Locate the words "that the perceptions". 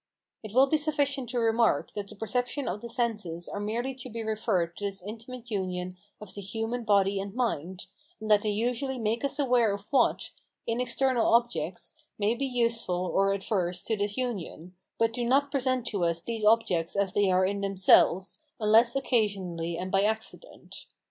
1.93-2.67